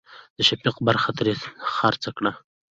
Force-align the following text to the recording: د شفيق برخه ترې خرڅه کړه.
د 0.37 0.39
شفيق 0.47 0.75
برخه 0.87 1.11
ترې 1.17 1.33
خرڅه 1.73 2.09
کړه. 2.17 2.31